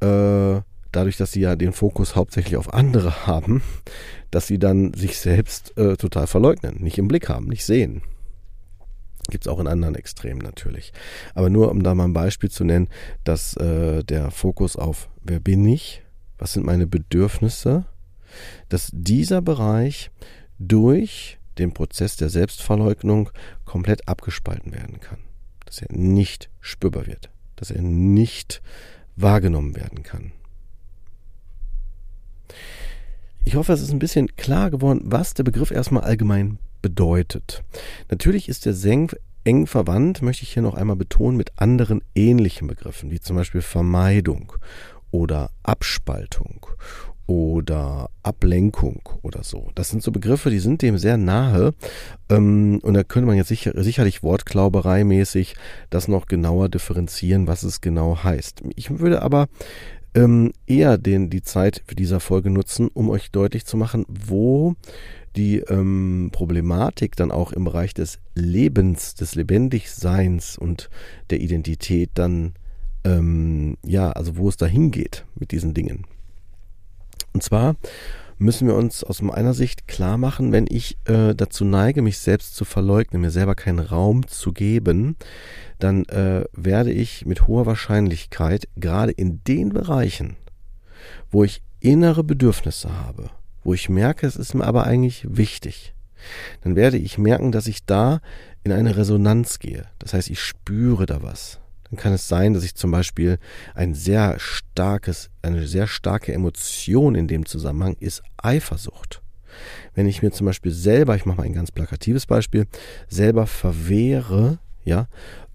äh, 0.01 0.61
dadurch, 0.91 1.17
dass 1.17 1.31
sie 1.31 1.41
ja 1.41 1.55
den 1.55 1.71
Fokus 1.71 2.15
hauptsächlich 2.15 2.57
auf 2.57 2.73
andere 2.73 3.27
haben, 3.27 3.61
dass 4.31 4.47
sie 4.47 4.59
dann 4.59 4.93
sich 4.93 5.17
selbst 5.17 5.77
äh, 5.77 5.97
total 5.97 6.27
verleugnen, 6.27 6.81
nicht 6.81 6.97
im 6.97 7.07
Blick 7.07 7.29
haben, 7.29 7.47
nicht 7.47 7.65
sehen. 7.65 8.01
Gibt 9.29 9.45
es 9.45 9.47
auch 9.47 9.59
in 9.59 9.67
anderen 9.67 9.95
Extremen 9.95 10.39
natürlich. 10.39 10.93
Aber 11.35 11.49
nur 11.49 11.71
um 11.71 11.83
da 11.83 11.95
mal 11.95 12.05
ein 12.05 12.13
Beispiel 12.13 12.49
zu 12.49 12.63
nennen, 12.63 12.87
dass 13.23 13.55
äh, 13.57 14.03
der 14.03 14.31
Fokus 14.31 14.75
auf 14.75 15.09
wer 15.23 15.39
bin 15.39 15.65
ich, 15.65 16.03
was 16.37 16.53
sind 16.53 16.65
meine 16.65 16.87
Bedürfnisse, 16.87 17.85
dass 18.69 18.89
dieser 18.93 19.41
Bereich 19.41 20.11
durch 20.59 21.39
den 21.57 21.73
Prozess 21.73 22.15
der 22.15 22.29
Selbstverleugnung 22.29 23.29
komplett 23.65 24.07
abgespalten 24.07 24.73
werden 24.73 24.99
kann. 24.99 25.19
Dass 25.65 25.81
er 25.81 25.91
nicht 25.91 26.49
spürbar 26.61 27.07
wird, 27.07 27.29
dass 27.55 27.71
er 27.71 27.81
nicht 27.81 28.61
wahrgenommen 29.15 29.75
werden 29.75 30.03
kann. 30.03 30.31
Ich 33.45 33.55
hoffe, 33.55 33.73
es 33.73 33.81
ist 33.81 33.91
ein 33.91 33.99
bisschen 33.99 34.35
klar 34.35 34.69
geworden, 34.69 35.01
was 35.05 35.33
der 35.33 35.43
Begriff 35.43 35.71
erstmal 35.71 36.03
allgemein 36.03 36.59
bedeutet. 36.81 37.63
Natürlich 38.09 38.49
ist 38.49 38.65
der 38.65 38.73
Senf 38.73 39.15
eng 39.43 39.67
verwandt, 39.67 40.21
möchte 40.21 40.43
ich 40.43 40.53
hier 40.53 40.63
noch 40.63 40.75
einmal 40.75 40.95
betonen, 40.95 41.37
mit 41.37 41.51
anderen 41.57 42.01
ähnlichen 42.15 42.67
Begriffen, 42.67 43.11
wie 43.11 43.19
zum 43.19 43.35
Beispiel 43.35 43.61
Vermeidung 43.61 44.53
oder 45.11 45.49
Abspaltung 45.63 46.67
oder 47.29 48.09
Ablenkung 48.23 49.07
oder 49.21 49.43
so. 49.43 49.69
Das 49.75 49.89
sind 49.89 50.01
so 50.01 50.11
Begriffe, 50.11 50.49
die 50.49 50.57
sind 50.57 50.81
dem 50.81 50.97
sehr 50.97 51.15
nahe. 51.15 51.75
Ähm, 52.27 52.79
und 52.81 52.95
da 52.95 53.03
könnte 53.03 53.27
man 53.27 53.37
jetzt 53.37 53.49
sicher, 53.49 53.71
sicherlich 53.75 54.23
wortklaubereimäßig 54.23 55.55
das 55.91 56.07
noch 56.07 56.25
genauer 56.25 56.69
differenzieren, 56.69 57.45
was 57.45 57.61
es 57.61 57.81
genau 57.81 58.23
heißt. 58.23 58.63
Ich 58.75 58.99
würde 58.99 59.21
aber 59.21 59.47
ähm, 60.15 60.53
eher 60.65 60.97
den, 60.97 61.29
die 61.29 61.43
Zeit 61.43 61.83
für 61.85 61.93
dieser 61.93 62.19
Folge 62.19 62.49
nutzen, 62.49 62.87
um 62.91 63.11
euch 63.11 63.29
deutlich 63.29 63.63
zu 63.63 63.77
machen, 63.77 64.07
wo 64.07 64.75
die 65.39 65.59
ähm, 65.59 66.31
Problematik 66.33 67.15
dann 67.15 67.31
auch 67.31 67.53
im 67.53 67.63
Bereich 67.63 67.93
des 67.93 68.19
Lebens, 68.35 69.15
des 69.15 69.35
Lebendigseins 69.35 70.57
und 70.57 70.89
der 71.29 71.39
Identität 71.39 72.11
dann, 72.15 72.55
ähm, 73.05 73.77
ja, 73.85 74.11
also 74.11 74.35
wo 74.35 74.49
es 74.49 74.57
da 74.57 74.65
hingeht 74.65 75.23
mit 75.35 75.53
diesen 75.53 75.73
Dingen. 75.73 76.03
Und 77.31 77.41
zwar 77.41 77.77
müssen 78.37 78.67
wir 78.67 78.75
uns 78.75 79.05
aus 79.05 79.21
meiner 79.21 79.53
Sicht 79.53 79.87
klar 79.87 80.17
machen, 80.17 80.51
wenn 80.51 80.65
ich 80.69 80.97
äh, 81.05 81.33
dazu 81.33 81.63
neige, 81.63 82.01
mich 82.01 82.19
selbst 82.19 82.55
zu 82.55 82.65
verleugnen, 82.65 83.21
mir 83.21 83.31
selber 83.31 83.55
keinen 83.55 83.79
Raum 83.79 84.27
zu 84.27 84.51
geben, 84.51 85.15
dann 85.77 86.03
äh, 86.05 86.43
werde 86.51 86.91
ich 86.91 87.25
mit 87.25 87.47
hoher 87.47 87.65
Wahrscheinlichkeit 87.65 88.67
gerade 88.75 89.13
in 89.13 89.41
den 89.45 89.69
Bereichen, 89.69 90.35
wo 91.31 91.45
ich 91.45 91.61
innere 91.79 92.25
Bedürfnisse 92.25 92.93
habe, 92.93 93.29
wo 93.63 93.73
ich 93.73 93.89
merke, 93.89 94.27
es 94.27 94.35
ist 94.35 94.53
mir 94.53 94.65
aber 94.65 94.85
eigentlich 94.85 95.25
wichtig, 95.29 95.93
dann 96.63 96.75
werde 96.75 96.97
ich 96.97 97.17
merken, 97.17 97.51
dass 97.51 97.67
ich 97.67 97.85
da 97.85 98.21
in 98.63 98.71
eine 98.71 98.97
Resonanz 98.97 99.59
gehe. 99.59 99.85
Das 99.99 100.13
heißt, 100.13 100.29
ich 100.29 100.41
spüre 100.41 101.05
da 101.05 101.23
was. 101.23 101.59
dann 101.89 101.97
kann 101.97 102.13
es 102.13 102.27
sein, 102.27 102.53
dass 102.53 102.63
ich 102.63 102.75
zum 102.75 102.91
Beispiel 102.91 103.39
ein 103.73 103.95
sehr 103.95 104.37
starkes, 104.37 105.29
eine 105.41 105.65
sehr 105.67 105.87
starke 105.87 106.33
Emotion 106.33 107.15
in 107.15 107.27
dem 107.27 107.45
Zusammenhang 107.45 107.95
ist 107.99 108.21
Eifersucht. 108.37 109.21
Wenn 109.95 110.07
ich 110.07 110.21
mir 110.21 110.31
zum 110.31 110.45
Beispiel 110.45 110.71
selber, 110.71 111.15
ich 111.15 111.25
mache 111.25 111.37
mal 111.37 111.43
ein 111.43 111.53
ganz 111.53 111.71
plakatives 111.71 112.25
Beispiel, 112.25 112.67
selber 113.07 113.47
verwehre, 113.47 114.59
ja, 114.83 115.07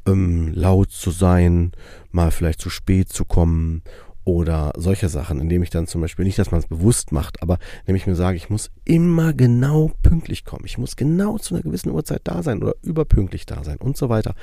ähm, 0.06 0.52
laut 0.52 0.90
zu 0.90 1.10
sein, 1.10 1.72
mal 2.10 2.30
vielleicht 2.30 2.60
zu 2.60 2.70
spät 2.70 3.10
zu 3.10 3.24
kommen 3.24 3.82
oder 4.24 4.72
solche 4.76 5.08
Sachen, 5.08 5.40
indem 5.40 5.62
ich 5.62 5.70
dann 5.70 5.86
zum 5.86 6.00
Beispiel 6.00 6.24
nicht, 6.24 6.38
dass 6.38 6.50
man 6.50 6.60
es 6.60 6.66
bewusst 6.66 7.12
macht, 7.12 7.42
aber 7.42 7.58
indem 7.80 7.96
ich 7.96 8.06
mir 8.06 8.14
sage, 8.14 8.36
ich 8.36 8.50
muss 8.50 8.70
immer 8.84 9.32
genau 9.32 9.92
pünktlich 10.02 10.44
kommen, 10.44 10.64
ich 10.64 10.78
muss 10.78 10.96
genau 10.96 11.38
zu 11.38 11.54
einer 11.54 11.62
gewissen 11.62 11.90
Uhrzeit 11.90 12.22
da 12.24 12.42
sein 12.42 12.62
oder 12.62 12.74
überpünktlich 12.82 13.46
da 13.46 13.64
sein 13.64 13.78
und 13.78 13.96
so 13.96 14.08
weiter, 14.08 14.34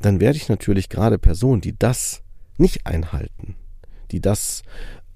dann 0.00 0.20
werde 0.20 0.36
ich 0.36 0.48
natürlich 0.48 0.88
gerade 0.88 1.18
Personen, 1.18 1.60
die 1.60 1.76
das 1.76 2.22
nicht 2.58 2.86
einhalten, 2.86 3.56
die 4.10 4.20
das 4.20 4.62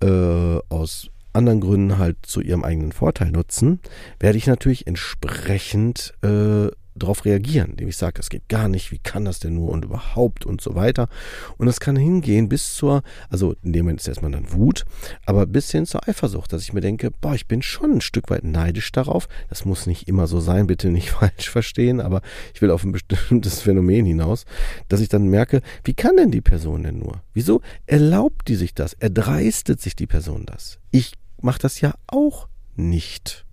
äh, 0.02 0.58
aus 0.68 1.10
anderen 1.32 1.60
Gründen 1.60 1.98
halt 1.98 2.16
zu 2.22 2.40
ihrem 2.40 2.64
eigenen 2.64 2.92
Vorteil 2.92 3.30
nutzen, 3.30 3.80
werde 4.18 4.38
ich 4.38 4.46
natürlich 4.46 4.86
entsprechend 4.86 6.14
äh, 6.22 6.68
darauf 6.98 7.24
reagieren, 7.24 7.70
indem 7.70 7.88
ich 7.88 7.96
sage, 7.96 8.14
das 8.14 8.30
geht 8.30 8.48
gar 8.48 8.68
nicht, 8.68 8.92
wie 8.92 8.98
kann 8.98 9.24
das 9.24 9.38
denn 9.38 9.54
nur 9.54 9.70
und 9.70 9.84
überhaupt 9.84 10.44
und 10.46 10.60
so 10.60 10.74
weiter. 10.74 11.08
Und 11.56 11.66
das 11.66 11.80
kann 11.80 11.96
hingehen 11.96 12.48
bis 12.48 12.74
zur, 12.74 13.02
also 13.28 13.54
in 13.62 13.72
dem 13.72 13.84
Moment 13.84 14.00
ist 14.00 14.08
erstmal 14.08 14.30
dann 14.30 14.52
Wut, 14.52 14.84
aber 15.26 15.46
bis 15.46 15.70
hin 15.70 15.86
zur 15.86 16.08
Eifersucht, 16.08 16.52
dass 16.52 16.62
ich 16.62 16.72
mir 16.72 16.80
denke, 16.80 17.10
boah, 17.10 17.34
ich 17.34 17.46
bin 17.46 17.62
schon 17.62 17.94
ein 17.94 18.00
Stück 18.00 18.30
weit 18.30 18.44
neidisch 18.44 18.92
darauf. 18.92 19.28
Das 19.48 19.64
muss 19.64 19.86
nicht 19.86 20.08
immer 20.08 20.26
so 20.26 20.40
sein, 20.40 20.66
bitte 20.66 20.88
nicht 20.88 21.10
falsch 21.18 21.50
verstehen, 21.50 22.00
aber 22.00 22.22
ich 22.54 22.62
will 22.62 22.70
auf 22.70 22.84
ein 22.84 22.92
bestimmtes 22.92 23.60
Phänomen 23.62 24.06
hinaus, 24.06 24.44
dass 24.88 25.00
ich 25.00 25.08
dann 25.08 25.28
merke, 25.28 25.62
wie 25.84 25.94
kann 25.94 26.16
denn 26.16 26.30
die 26.30 26.40
Person 26.40 26.82
denn 26.82 26.98
nur? 26.98 27.22
Wieso 27.34 27.60
erlaubt 27.86 28.48
die 28.48 28.56
sich 28.56 28.74
das? 28.74 28.94
Erdreistet 28.94 29.80
sich 29.80 29.96
die 29.96 30.06
Person 30.06 30.44
das? 30.46 30.78
Ich 30.90 31.12
mache 31.40 31.60
das 31.60 31.80
ja 31.80 31.94
auch 32.06 32.48
nicht. 32.76 33.44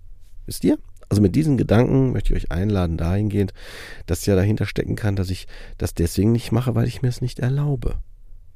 Wisst 0.46 0.64
ihr? 0.64 0.78
Also 1.08 1.22
mit 1.22 1.36
diesen 1.36 1.56
Gedanken 1.56 2.12
möchte 2.12 2.32
ich 2.34 2.44
euch 2.44 2.52
einladen 2.52 2.96
dahingehend, 2.96 3.52
dass 4.06 4.26
ja 4.26 4.34
dahinter 4.34 4.66
stecken 4.66 4.96
kann, 4.96 5.16
dass 5.16 5.30
ich 5.30 5.46
das 5.78 5.94
deswegen 5.94 6.32
nicht 6.32 6.52
mache, 6.52 6.74
weil 6.74 6.88
ich 6.88 7.02
mir 7.02 7.08
es 7.08 7.20
nicht 7.20 7.38
erlaube, 7.38 7.96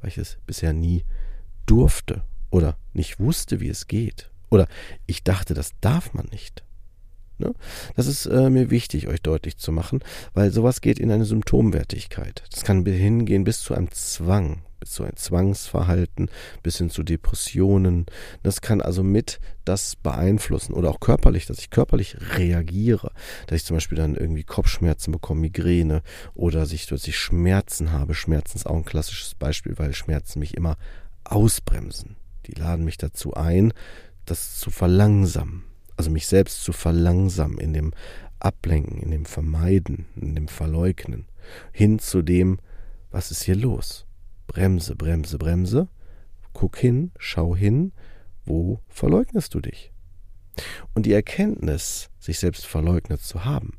weil 0.01 0.09
ich 0.09 0.19
es 0.19 0.39
bisher 0.47 0.73
nie 0.73 1.05
durfte 1.67 2.23
oder 2.51 2.77
nicht 2.93 3.21
wusste, 3.21 3.61
wie 3.61 3.69
es 3.69 3.87
geht 3.87 4.31
oder 4.51 4.67
ich 5.07 5.23
dachte, 5.23 5.55
das 5.55 5.73
darf 5.81 6.13
man 6.13 6.27
nicht. 6.27 6.65
Ne? 7.41 7.55
Das 7.97 8.07
ist 8.07 8.27
äh, 8.27 8.51
mir 8.51 8.71
wichtig, 8.71 9.09
euch 9.09 9.23
deutlich 9.23 9.57
zu 9.57 9.73
machen, 9.73 10.01
weil 10.35 10.51
sowas 10.51 10.81
geht 10.81 10.99
in 10.99 11.11
eine 11.11 11.25
Symptomwertigkeit. 11.25 12.45
Das 12.51 12.65
kann 12.65 12.85
hingehen 12.85 13.45
bis 13.45 13.61
zu 13.61 13.75
einem 13.75 13.91
Zwang, 13.91 14.63
bis 14.79 14.93
zu 14.93 15.05
einem 15.05 15.17
Zwangsverhalten, 15.17 16.31
bis 16.63 16.77
hin 16.79 16.91
zu 16.91 17.03
Depressionen. 17.03 18.07
Das 18.43 18.61
kann 18.61 18.83
also 18.83 19.03
mit 19.03 19.41
das 19.65 19.97
beeinflussen 19.97 20.75
oder 20.75 20.91
auch 20.91 21.01
körperlich, 21.01 21.47
dass 21.47 21.59
ich 21.59 21.71
körperlich 21.71 22.17
reagiere, 22.37 23.13
dass 23.47 23.57
ich 23.57 23.65
zum 23.65 23.77
Beispiel 23.77 23.97
dann 23.97 24.17
irgendwie 24.17 24.45
Kopfschmerzen 24.45 25.13
bekomme, 25.13 25.41
Migräne 25.41 26.03
oder 26.35 26.61
dass 26.61 26.73
ich, 26.73 26.87
dass 26.87 27.07
ich 27.07 27.19
Schmerzen 27.19 27.91
habe. 27.91 28.15
Schmerzen 28.15 28.59
ist 28.59 28.67
auch 28.67 28.77
ein 28.77 28.85
klassisches 28.85 29.35
Beispiel, 29.35 29.79
weil 29.79 29.95
Schmerzen 29.95 30.41
mich 30.41 30.57
immer 30.57 30.77
ausbremsen. 31.25 32.17
Die 32.47 32.53
laden 32.53 32.85
mich 32.85 32.99
dazu 32.99 33.33
ein, 33.35 33.73
das 34.27 34.59
zu 34.59 34.71
verlangsamen 34.71 35.70
also 36.01 36.11
mich 36.11 36.29
selbst 36.29 36.65
zu 36.65 36.73
verlangsamen 36.73 37.59
in 37.59 37.75
dem 37.75 37.93
Ablenken, 38.39 39.03
in 39.03 39.11
dem 39.11 39.27
Vermeiden, 39.27 40.07
in 40.17 40.35
dem 40.35 40.49
Verleugnen, 40.49 41.27
hin 41.73 41.99
zu 41.99 42.23
dem, 42.23 42.59
was 43.11 43.31
ist 43.31 43.43
hier 43.43 43.55
los? 43.55 44.07
Bremse, 44.47 44.97
Bremse, 44.97 45.37
Bremse. 45.37 45.89
Guck 46.55 46.79
hin, 46.79 47.13
schau 47.19 47.55
hin, 47.55 47.93
wo 48.47 48.81
verleugnest 48.89 49.53
du 49.53 49.61
dich? 49.61 49.93
Und 50.95 51.05
die 51.05 51.13
Erkenntnis, 51.13 52.09
sich 52.19 52.39
selbst 52.39 52.65
verleugnet 52.65 53.21
zu 53.21 53.45
haben, 53.45 53.77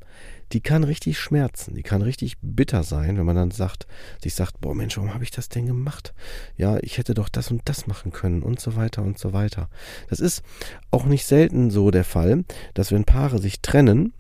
die 0.54 0.62
kann 0.62 0.84
richtig 0.84 1.20
schmerzen, 1.20 1.76
die 1.76 1.84
kann 1.84 2.02
richtig 2.02 2.38
bitter 2.42 2.84
sein, 2.84 3.18
wenn 3.18 3.26
man 3.26 3.36
dann 3.36 3.52
sagt, 3.52 3.88
sich 4.22 4.36
sagt, 4.36 4.60
boah 4.62 4.76
Mensch, 4.76 4.98
warum 4.98 5.14
habe 5.14 5.24
ich 5.24 5.32
das 5.32 5.50
denn 5.50 5.66
gemacht? 5.66 6.14
Ja, 6.58 6.78
ich 6.82 6.98
hätte 6.98 7.14
doch 7.14 7.30
das 7.30 7.52
und 7.52 7.62
das 7.66 7.88
machen 7.88 8.12
können 8.12 8.44
und 8.44 8.60
so 8.60 8.76
weiter 8.76 9.02
und 9.02 9.18
so 9.18 9.34
weiter. 9.34 9.70
Das 10.10 10.20
ist 10.20 10.44
auch 10.92 11.06
nicht 11.06 11.26
selten 11.26 11.72
so 11.72 11.92
der 11.92 12.04
Fall, 12.04 12.44
dass 12.74 12.92
wenn 12.92 13.06
Paare 13.06 13.40
sich 13.40 13.62
trennen, 13.62 14.14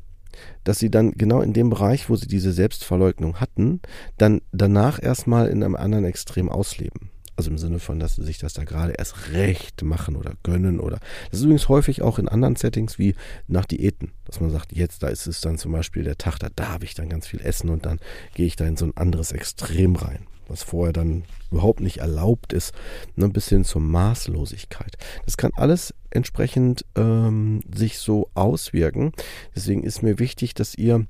dass 0.64 0.80
sie 0.80 0.90
dann 0.90 1.12
genau 1.12 1.42
in 1.42 1.54
dem 1.54 1.70
Bereich, 1.70 2.10
wo 2.10 2.16
sie 2.16 2.28
diese 2.28 2.54
Selbstverleugnung 2.54 3.40
hatten, 3.40 3.82
dann 4.18 4.42
danach 4.52 5.02
erstmal 5.02 5.48
in 5.48 5.64
einem 5.64 5.76
anderen 5.76 6.06
Extrem 6.06 6.50
ausleben. 6.50 7.10
Also 7.42 7.50
im 7.50 7.58
Sinne 7.58 7.80
von, 7.80 7.98
dass 7.98 8.18
sie 8.18 8.24
sich 8.24 8.38
das 8.38 8.54
da 8.54 8.66
gerade 8.66 8.94
erst 8.94 9.32
recht 9.32 9.82
machen 9.82 10.16
oder 10.16 10.34
gönnen 10.44 10.80
oder. 10.80 11.00
Das 11.32 11.40
ist 11.40 11.46
übrigens 11.46 11.70
häufig 11.70 12.04
auch 12.04 12.20
in 12.20 12.28
anderen 12.28 12.56
Settings 12.56 13.00
wie 13.00 13.16
nach 13.48 13.66
Diäten, 13.66 14.12
dass 14.26 14.40
man 14.40 14.52
sagt, 14.52 14.74
jetzt 14.74 15.02
da 15.02 15.08
ist 15.08 15.26
es 15.26 15.42
dann 15.42 15.58
zum 15.58 15.72
Beispiel 15.72 16.04
der 16.04 16.20
Tag, 16.20 16.38
da 16.38 16.50
darf 16.56 16.84
ich 16.84 16.94
dann 16.94 17.10
ganz 17.10 17.26
viel 17.26 17.42
essen 17.42 17.72
und 17.72 17.88
dann 17.88 17.98
gehe 18.36 18.46
ich 18.46 18.58
da 18.58 18.68
in 18.68 18.78
so 18.78 18.86
ein 18.86 18.96
anderes 18.96 19.32
Extrem 19.32 19.96
rein, 19.96 20.28
was 20.50 20.62
vorher 20.62 20.94
dann 20.94 21.24
überhaupt 21.50 21.80
nicht 21.80 21.98
erlaubt 21.98 22.54
ist, 22.54 22.76
ne, 23.16 23.28
bis 23.28 23.50
hin 23.50 23.64
zur 23.64 23.82
Maßlosigkeit. 23.82 24.96
Das 25.26 25.36
kann 25.36 25.50
alles 25.56 25.96
entsprechend 26.12 26.86
ähm, 26.94 27.62
sich 27.74 27.98
so 27.98 28.30
auswirken. 28.36 29.14
Deswegen 29.56 29.82
ist 29.82 30.04
mir 30.04 30.20
wichtig, 30.20 30.54
dass 30.54 30.76
ihr 30.76 31.08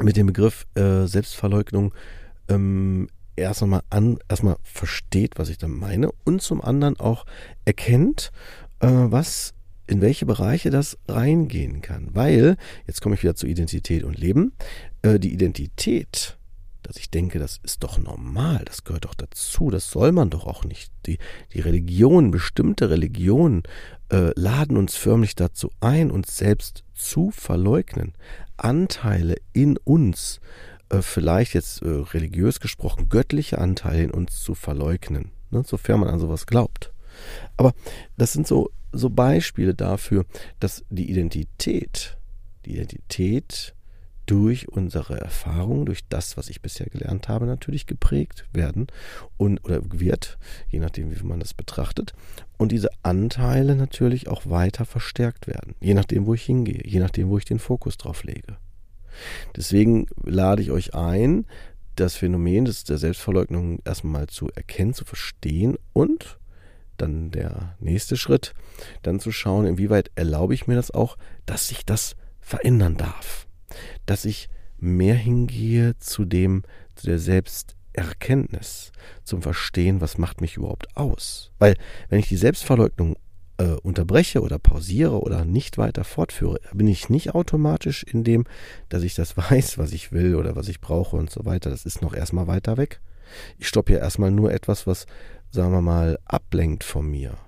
mit 0.00 0.16
dem 0.16 0.26
Begriff 0.26 0.66
äh, 0.74 1.04
Selbstverleugnung 1.04 1.92
ähm, 2.48 3.08
erst 3.36 3.62
einmal 3.62 3.82
an, 3.90 4.18
erstmal 4.28 4.56
versteht, 4.62 5.38
was 5.38 5.48
ich 5.48 5.58
da 5.58 5.68
meine 5.68 6.10
und 6.24 6.42
zum 6.42 6.62
anderen 6.62 6.98
auch 6.98 7.26
erkennt, 7.64 8.32
äh, 8.80 8.88
was 8.88 9.54
in 9.86 10.00
welche 10.00 10.26
Bereiche 10.26 10.70
das 10.70 10.98
reingehen 11.08 11.82
kann. 11.82 12.08
Weil, 12.12 12.56
jetzt 12.86 13.02
komme 13.02 13.14
ich 13.14 13.22
wieder 13.22 13.34
zu 13.34 13.46
Identität 13.46 14.02
und 14.02 14.18
Leben, 14.18 14.52
äh, 15.02 15.18
die 15.18 15.32
Identität, 15.32 16.38
dass 16.82 16.96
ich 16.96 17.10
denke, 17.10 17.38
das 17.38 17.60
ist 17.62 17.82
doch 17.82 17.98
normal, 17.98 18.62
das 18.64 18.84
gehört 18.84 19.04
doch 19.04 19.14
dazu, 19.14 19.70
das 19.70 19.90
soll 19.90 20.12
man 20.12 20.30
doch 20.30 20.46
auch 20.46 20.64
nicht. 20.64 20.92
Die, 21.06 21.18
die 21.52 21.60
Religionen, 21.60 22.30
bestimmte 22.30 22.90
Religionen 22.90 23.62
äh, 24.10 24.30
laden 24.36 24.76
uns 24.76 24.94
förmlich 24.94 25.34
dazu 25.34 25.70
ein, 25.80 26.10
uns 26.10 26.36
selbst 26.36 26.84
zu 26.94 27.30
verleugnen. 27.30 28.12
Anteile 28.56 29.36
in 29.52 29.76
uns 29.78 30.40
äh, 30.94 31.02
vielleicht 31.02 31.54
jetzt 31.54 31.82
äh, 31.82 31.88
religiös 31.88 32.60
gesprochen 32.60 33.08
göttliche 33.08 33.58
Anteile 33.58 34.04
in 34.04 34.10
uns 34.10 34.42
zu 34.42 34.54
verleugnen, 34.54 35.30
ne, 35.50 35.62
sofern 35.64 36.00
man 36.00 36.08
an 36.08 36.20
sowas 36.20 36.46
glaubt. 36.46 36.92
Aber 37.56 37.72
das 38.16 38.32
sind 38.32 38.46
so, 38.46 38.70
so 38.92 39.10
Beispiele 39.10 39.74
dafür, 39.74 40.24
dass 40.60 40.84
die 40.90 41.10
Identität, 41.10 42.16
die 42.64 42.74
Identität 42.74 43.74
durch 44.26 44.68
unsere 44.68 45.20
Erfahrung, 45.20 45.84
durch 45.84 46.08
das, 46.08 46.36
was 46.36 46.48
ich 46.48 46.62
bisher 46.62 46.86
gelernt 46.86 47.28
habe, 47.28 47.44
natürlich 47.44 47.86
geprägt 47.86 48.46
werden 48.52 48.86
und 49.36 49.62
oder 49.64 49.80
wird, 49.84 50.38
je 50.70 50.78
nachdem, 50.78 51.14
wie 51.14 51.22
man 51.22 51.40
das 51.40 51.52
betrachtet. 51.52 52.14
Und 52.56 52.72
diese 52.72 52.88
Anteile 53.02 53.76
natürlich 53.76 54.28
auch 54.28 54.46
weiter 54.46 54.86
verstärkt 54.86 55.46
werden, 55.46 55.74
je 55.80 55.94
nachdem, 55.94 56.26
wo 56.26 56.34
ich 56.34 56.42
hingehe, 56.42 56.80
je 56.84 57.00
nachdem, 57.00 57.28
wo 57.28 57.36
ich 57.36 57.44
den 57.44 57.58
Fokus 57.58 57.98
drauf 57.98 58.24
lege. 58.24 58.56
Deswegen 59.56 60.06
lade 60.22 60.62
ich 60.62 60.70
euch 60.70 60.94
ein, 60.94 61.46
das 61.96 62.16
Phänomen 62.16 62.64
des, 62.64 62.84
der 62.84 62.98
Selbstverleugnung 62.98 63.80
erstmal 63.84 64.26
zu 64.26 64.48
erkennen, 64.50 64.94
zu 64.94 65.04
verstehen 65.04 65.76
und 65.92 66.38
dann 66.96 67.30
der 67.30 67.76
nächste 67.80 68.16
Schritt, 68.16 68.54
dann 69.02 69.20
zu 69.20 69.32
schauen, 69.32 69.66
inwieweit 69.66 70.10
erlaube 70.14 70.54
ich 70.54 70.66
mir 70.66 70.76
das 70.76 70.90
auch, 70.90 71.16
dass 71.46 71.68
sich 71.68 71.84
das 71.84 72.16
verändern 72.40 72.96
darf. 72.96 73.46
Dass 74.06 74.24
ich 74.24 74.48
mehr 74.78 75.14
hingehe 75.14 75.96
zu 75.98 76.24
dem, 76.24 76.62
zu 76.94 77.06
der 77.06 77.18
Selbsterkenntnis, 77.18 78.92
zum 79.24 79.42
Verstehen, 79.42 80.00
was 80.00 80.18
macht 80.18 80.40
mich 80.40 80.56
überhaupt 80.56 80.96
aus. 80.96 81.50
Weil 81.58 81.76
wenn 82.08 82.20
ich 82.20 82.28
die 82.28 82.36
Selbstverleugnung 82.36 83.16
äh, 83.58 83.74
unterbreche 83.82 84.40
oder 84.40 84.58
pausiere 84.58 85.20
oder 85.20 85.44
nicht 85.44 85.78
weiter 85.78 86.04
fortführe, 86.04 86.60
bin 86.72 86.88
ich 86.88 87.08
nicht 87.08 87.34
automatisch 87.34 88.02
in 88.02 88.24
dem, 88.24 88.44
dass 88.88 89.02
ich 89.02 89.14
das 89.14 89.36
weiß, 89.50 89.78
was 89.78 89.92
ich 89.92 90.12
will 90.12 90.34
oder 90.34 90.56
was 90.56 90.68
ich 90.68 90.80
brauche 90.80 91.16
und 91.16 91.30
so 91.30 91.44
weiter. 91.44 91.70
Das 91.70 91.86
ist 91.86 92.02
noch 92.02 92.14
erstmal 92.14 92.46
weiter 92.46 92.76
weg. 92.76 93.00
Ich 93.58 93.68
stoppe 93.68 93.94
ja 93.94 93.98
erstmal 93.98 94.30
nur 94.30 94.52
etwas, 94.52 94.86
was, 94.86 95.06
sagen 95.50 95.72
wir 95.72 95.80
mal, 95.80 96.18
ablenkt 96.24 96.84
von 96.84 97.10
mir. 97.10 97.38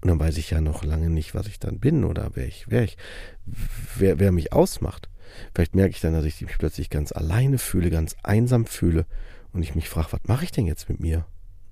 Und 0.00 0.08
dann 0.08 0.20
weiß 0.20 0.36
ich 0.36 0.50
ja 0.50 0.60
noch 0.60 0.84
lange 0.84 1.10
nicht, 1.10 1.34
was 1.34 1.46
ich 1.46 1.58
dann 1.58 1.80
bin 1.80 2.04
oder 2.04 2.30
wer 2.34 2.46
ich, 2.46 2.66
wer 2.68 2.84
ich, 2.84 2.96
wer, 3.96 4.18
wer 4.18 4.32
mich 4.32 4.52
ausmacht. 4.52 5.08
Vielleicht 5.54 5.74
merke 5.74 5.90
ich 5.90 6.00
dann, 6.00 6.12
dass 6.12 6.24
ich 6.24 6.40
mich 6.40 6.58
plötzlich 6.58 6.90
ganz 6.90 7.12
alleine 7.12 7.58
fühle, 7.58 7.90
ganz 7.90 8.14
einsam 8.22 8.66
fühle 8.66 9.06
und 9.52 9.62
ich 9.62 9.74
mich 9.74 9.88
frage, 9.88 10.12
was 10.12 10.20
mache 10.24 10.44
ich 10.44 10.52
denn 10.52 10.66
jetzt 10.66 10.88
mit 10.88 11.00
mir? 11.00 11.26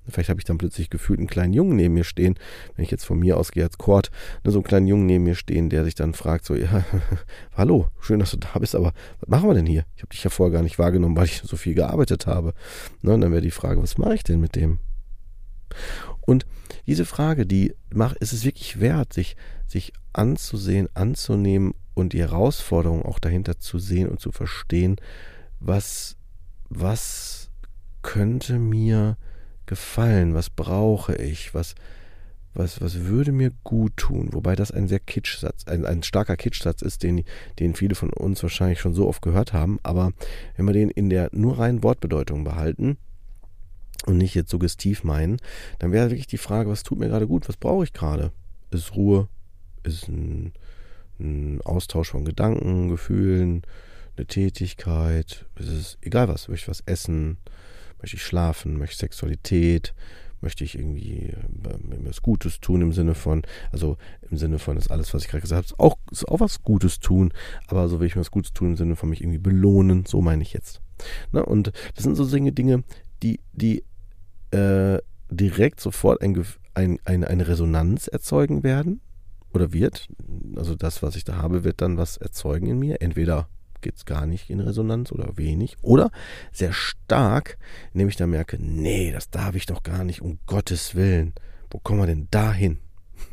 Vielleicht 0.09 0.29
habe 0.29 0.41
ich 0.41 0.45
dann 0.45 0.59
plötzlich 0.59 0.91
gefühlt 0.91 1.19
einen 1.19 1.29
kleinen 1.29 1.53
Jungen 1.53 1.77
neben 1.77 1.95
mir 1.95 2.05
stehen, 2.05 2.35
wenn 2.77 2.85
ich 2.85 2.91
jetzt 2.91 3.05
von 3.05 3.19
mir 3.19 3.37
ausgehe 3.37 3.65
als 3.65 3.79
Chord, 3.79 4.11
ne, 4.45 4.51
so 4.51 4.59
einen 4.59 4.65
kleinen 4.65 4.87
Jungen 4.87 5.07
neben 5.07 5.25
mir 5.25 5.35
stehen, 5.35 5.71
der 5.71 5.85
sich 5.85 5.95
dann 5.95 6.15
fragt, 6.15 6.45
so, 6.45 6.55
ja, 6.55 6.85
hallo, 7.57 7.89
schön, 8.01 8.21
dass 8.21 8.31
du 8.33 8.37
da 8.37 8.59
bist, 8.59 8.75
aber 8.75 8.93
was 9.21 9.29
machen 9.29 9.49
wir 9.49 9.55
denn 9.55 9.67
hier? 9.67 9.85
Ich 9.97 10.03
habe 10.03 10.11
dich 10.11 10.23
ja 10.23 10.31
vorher 10.31 10.53
gar 10.53 10.63
nicht 10.63 10.79
wahrgenommen, 10.79 11.17
weil 11.17 11.27
ich 11.27 11.43
so 11.43 11.57
viel 11.57 11.75
gearbeitet 11.75 12.27
habe. 12.27 12.53
Ne, 13.03 13.15
und 13.15 13.21
dann 13.21 13.33
wäre 13.33 13.43
die 13.43 13.51
Frage, 13.51 13.83
was 13.83 13.99
mache 13.99 14.15
ich 14.15 14.25
denn 14.25 14.41
mit 14.41 14.57
dem? 14.57 14.79
Und 16.27 16.47
diese 16.87 17.05
Frage, 17.05 17.47
die 17.47 17.75
macht, 17.93 18.17
ist 18.17 18.33
es 18.33 18.45
wirklich 18.45 18.81
wert, 18.81 19.13
sich, 19.13 19.37
sich 19.67 19.93
anzusehen, 20.13 20.89
anzunehmen 20.95 21.75
und 21.95 22.13
die 22.13 22.21
Herausforderung 22.21 23.03
auch 23.03 23.19
dahinter 23.19 23.59
zu 23.59 23.79
sehen 23.79 24.09
und 24.09 24.21
zu 24.21 24.33
verstehen, 24.33 24.97
was, 25.61 26.17
was 26.69 27.51
könnte 28.03 28.59
mir 28.59 29.17
gefallen, 29.67 30.35
was 30.35 30.51
brauche 30.51 31.15
ich, 31.17 31.55
was, 31.55 31.75
was, 32.55 32.81
was 32.81 33.01
würde 33.05 33.33
mir 33.33 33.51
gut 33.65 33.97
tun, 33.97 34.29
wobei 34.33 34.57
das 34.57 34.71
ein 34.71 34.89
sehr 34.89 35.01
Kitschsatz, 35.01 35.67
ein, 35.67 35.85
ein 35.85 36.03
starker 36.03 36.37
Kitschsatz 36.37 36.83
ist, 36.83 37.03
den, 37.03 37.25
den 37.59 37.75
viele 37.75 37.95
von 37.95 38.11
uns 38.11 38.43
wahrscheinlich 38.43 38.81
schon 38.81 38.95
so 38.95 39.09
oft 39.09 39.23
gehört 39.23 39.53
haben, 39.53 39.79
aber 39.83 40.13
wenn 40.57 40.67
wir 40.67 40.73
den 40.73 40.91
in 40.91 41.11
der 41.11 41.31
nur 41.33 41.59
reinen 41.59 41.83
Wortbedeutung 41.83 42.45
behalten 42.45 42.97
und 44.07 44.19
nicht 44.19 44.35
jetzt 44.35 44.51
suggestiv 44.51 45.05
meinen, 45.05 45.39
dann 45.79 45.93
wäre 45.93 46.11
wirklich 46.11 46.27
die 46.27 46.39
Frage, 46.39 46.71
was 46.71 46.83
tut 46.83 46.99
mir 46.99 47.09
gerade 47.09 47.27
gut, 47.27 47.49
was 47.49 47.57
brauche 47.57 47.85
ich 47.85 47.93
gerade? 47.93 48.33
Ist 48.71 48.95
Ruhe, 48.95 49.29
ist 49.83 50.09
ein, 50.09 50.53
ein 51.19 51.61
Austausch 51.65 52.11
von 52.11 52.25
Gedanken, 52.25 52.89
Gefühlen, 52.89 53.63
eine 54.17 54.27
Tätigkeit, 54.27 55.45
ist 55.57 55.69
es 55.69 55.99
egal 56.03 56.29
was, 56.29 56.49
möchte 56.49 56.65
ich 56.65 56.69
was 56.69 56.83
essen, 56.87 57.39
Möchte 58.05 58.17
ich 58.17 58.23
schlafen? 58.23 58.77
Möchte 58.77 58.93
ich 58.93 58.99
Sexualität? 58.99 59.95
Möchte 60.43 60.63
ich 60.63 60.79
irgendwie 60.79 61.31
äh, 61.31 61.39
was 62.05 62.21
Gutes 62.21 62.61
tun 62.61 62.83
im 62.83 62.93
Sinne 62.93 63.15
von, 63.15 63.41
also 63.73 63.97
im 64.31 64.37
Sinne 64.37 64.59
von, 64.59 64.77
ist 64.77 64.91
alles, 64.91 65.15
was 65.15 65.23
ich 65.25 65.31
gerade 65.31 65.41
gesagt 65.41 65.57
habe, 65.57 65.65
ist 65.65 65.81
auch, 65.81 65.97
ist 66.11 66.29
auch 66.29 66.41
was 66.41 66.63
Gutes 66.63 67.01
tun, 67.01 67.33
aber 67.67 67.89
so 67.89 68.01
will 68.01 68.07
ich 68.07 68.15
mir 68.15 68.21
was 68.21 68.31
Gutes 68.31 68.53
tun 68.53 68.73
im 68.73 68.77
Sinne 68.77 68.95
von 68.95 69.09
mich 69.09 69.23
irgendwie 69.23 69.39
belohnen, 69.39 70.05
so 70.05 70.21
meine 70.21 70.43
ich 70.43 70.53
jetzt. 70.53 70.83
Na, 71.33 71.41
und 71.41 71.73
das 71.95 72.05
sind 72.05 72.15
so 72.15 72.27
Dinge 72.27 72.85
die, 73.23 73.41
die 73.55 73.85
äh, 74.51 74.99
direkt 75.31 75.81
sofort 75.81 76.21
ein, 76.21 76.45
ein, 76.75 76.99
ein, 77.07 77.25
eine 77.25 77.49
Resonanz 77.49 78.09
erzeugen 78.09 78.63
werden 78.63 79.01
oder 79.55 79.73
wird. 79.73 80.09
Also 80.57 80.75
das, 80.75 81.03
was 81.03 81.17
ich 81.17 81.25
da 81.25 81.37
habe, 81.37 81.65
wird 81.65 81.81
dann 81.81 81.97
was 81.97 82.19
erzeugen 82.19 82.67
in 82.67 82.79
mir. 82.79 83.01
Entweder 83.01 83.49
geht 83.85 83.97
es 83.97 84.05
gar 84.05 84.27
nicht 84.27 84.51
in 84.51 84.59
Resonanz 84.59 85.13
oder 85.13 85.37
wenig. 85.37 85.77
Oder 85.83 86.11
sehr 86.51 86.73
stark, 86.73 87.59
indem 87.93 88.09
ich 88.09 88.17
dann 88.17 88.31
merke, 88.31 88.59
nee, 88.59 89.13
das 89.13 89.31
darf 89.31 89.55
ich 89.55 89.67
doch 89.67 89.85
gar 89.85 90.03
nicht, 90.03 90.23
um 90.23 90.39
Gottes 90.47 90.97
Willen. 90.97 91.35
Wo 91.71 91.79
kommen 91.79 92.01
wir 92.01 92.07
denn 92.07 92.27
da 92.33 92.53
hin? 92.53 92.79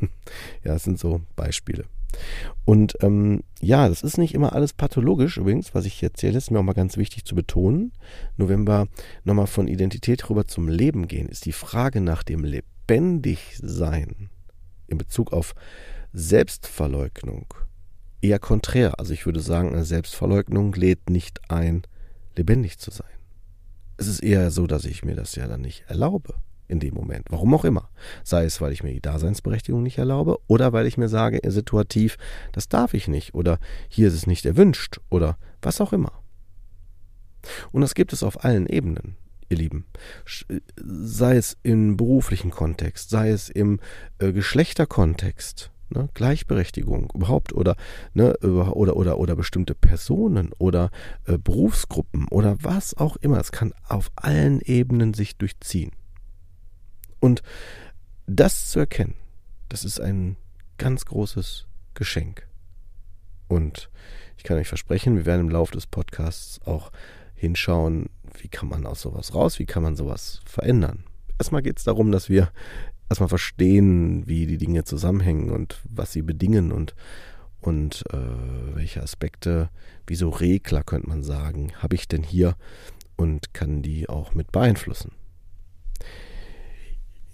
ja, 0.64 0.72
das 0.72 0.84
sind 0.84 0.98
so 0.98 1.22
Beispiele. 1.34 1.84
Und 2.66 2.96
ähm, 3.00 3.42
ja, 3.60 3.88
das 3.88 4.02
ist 4.02 4.18
nicht 4.18 4.34
immer 4.34 4.52
alles 4.52 4.74
pathologisch 4.74 5.38
übrigens, 5.38 5.74
was 5.74 5.86
ich 5.86 5.94
hier 5.94 6.10
erzähle, 6.10 6.36
ist 6.36 6.50
mir 6.50 6.58
auch 6.58 6.64
mal 6.64 6.74
ganz 6.74 6.96
wichtig 6.96 7.24
zu 7.24 7.34
betonen. 7.34 7.92
Nur 8.36 8.48
wenn 8.48 8.66
wir 8.66 8.86
nochmal 9.24 9.46
von 9.46 9.66
Identität 9.66 10.28
rüber 10.28 10.46
zum 10.46 10.68
Leben 10.68 11.08
gehen, 11.08 11.28
ist 11.28 11.46
die 11.46 11.52
Frage 11.52 12.00
nach 12.02 12.22
dem 12.22 12.44
Lebendigsein 12.44 14.28
in 14.86 14.98
Bezug 14.98 15.32
auf 15.32 15.54
Selbstverleugnung 16.12 17.46
eher 18.22 18.38
konträr. 18.38 18.98
Also 18.98 19.12
ich 19.12 19.26
würde 19.26 19.40
sagen, 19.40 19.72
eine 19.72 19.84
Selbstverleugnung 19.84 20.72
lädt 20.72 21.10
nicht 21.10 21.40
ein, 21.50 21.82
lebendig 22.36 22.78
zu 22.78 22.90
sein. 22.90 23.06
Es 23.98 24.06
ist 24.06 24.20
eher 24.20 24.50
so, 24.50 24.66
dass 24.66 24.84
ich 24.84 25.04
mir 25.04 25.14
das 25.14 25.34
ja 25.34 25.46
dann 25.46 25.60
nicht 25.60 25.84
erlaube 25.88 26.34
in 26.68 26.80
dem 26.80 26.94
Moment. 26.94 27.26
Warum 27.28 27.54
auch 27.54 27.64
immer. 27.64 27.90
Sei 28.24 28.44
es, 28.44 28.60
weil 28.60 28.72
ich 28.72 28.82
mir 28.82 28.92
die 28.92 29.02
Daseinsberechtigung 29.02 29.82
nicht 29.82 29.98
erlaube 29.98 30.38
oder 30.46 30.72
weil 30.72 30.86
ich 30.86 30.96
mir 30.96 31.08
sage, 31.08 31.38
situativ, 31.50 32.16
das 32.52 32.68
darf 32.68 32.94
ich 32.94 33.08
nicht 33.08 33.34
oder 33.34 33.58
hier 33.88 34.08
ist 34.08 34.14
es 34.14 34.26
nicht 34.26 34.46
erwünscht 34.46 35.00
oder 35.10 35.36
was 35.60 35.80
auch 35.80 35.92
immer. 35.92 36.12
Und 37.72 37.82
das 37.82 37.94
gibt 37.94 38.12
es 38.12 38.22
auf 38.22 38.44
allen 38.44 38.66
Ebenen, 38.66 39.16
ihr 39.48 39.58
Lieben. 39.58 39.84
Sei 40.76 41.36
es 41.36 41.58
im 41.62 41.96
beruflichen 41.96 42.50
Kontext, 42.50 43.10
sei 43.10 43.30
es 43.30 43.50
im 43.50 43.80
äh, 44.18 44.32
Geschlechterkontext, 44.32 45.71
ne, 45.92 46.08
Gleichberechtigung 46.14 47.10
überhaupt 47.14 47.52
oder, 47.52 47.76
ne, 48.14 48.36
oder, 48.38 48.96
oder, 48.96 49.18
oder 49.18 49.36
bestimmte 49.36 49.74
Personen 49.74 50.52
oder 50.58 50.90
äh, 51.26 51.38
Berufsgruppen 51.38 52.28
oder 52.28 52.56
was 52.62 52.96
auch 52.96 53.16
immer. 53.16 53.38
Es 53.38 53.52
kann 53.52 53.72
auf 53.88 54.10
allen 54.16 54.60
Ebenen 54.60 55.14
sich 55.14 55.36
durchziehen. 55.36 55.92
Und 57.20 57.42
das 58.26 58.70
zu 58.70 58.80
erkennen, 58.80 59.14
das 59.68 59.84
ist 59.84 60.00
ein 60.00 60.36
ganz 60.78 61.04
großes 61.04 61.66
Geschenk. 61.94 62.48
Und 63.48 63.90
ich 64.36 64.44
kann 64.44 64.58
euch 64.58 64.68
versprechen, 64.68 65.16
wir 65.16 65.26
werden 65.26 65.42
im 65.42 65.50
Laufe 65.50 65.72
des 65.72 65.86
Podcasts 65.86 66.60
auch 66.66 66.90
hinschauen, 67.34 68.08
wie 68.40 68.48
kann 68.48 68.68
man 68.68 68.86
aus 68.86 69.02
sowas 69.02 69.34
raus, 69.34 69.58
wie 69.58 69.66
kann 69.66 69.82
man 69.82 69.96
sowas 69.96 70.40
verändern. 70.44 71.04
Erstmal 71.38 71.62
geht 71.62 71.78
es 71.78 71.84
darum, 71.84 72.12
dass 72.12 72.28
wir 72.28 72.50
erstmal 73.12 73.28
verstehen, 73.28 74.26
wie 74.26 74.46
die 74.46 74.58
Dinge 74.58 74.84
zusammenhängen 74.84 75.50
und 75.50 75.80
was 75.88 76.12
sie 76.12 76.22
bedingen 76.22 76.72
und, 76.72 76.94
und 77.60 78.04
äh, 78.12 78.16
welche 78.74 79.02
Aspekte, 79.02 79.70
wie 80.06 80.14
so 80.14 80.30
Regler 80.30 80.82
könnte 80.82 81.08
man 81.08 81.22
sagen, 81.22 81.72
habe 81.78 81.94
ich 81.94 82.08
denn 82.08 82.22
hier 82.22 82.56
und 83.16 83.54
kann 83.54 83.82
die 83.82 84.08
auch 84.08 84.34
mit 84.34 84.50
beeinflussen. 84.50 85.12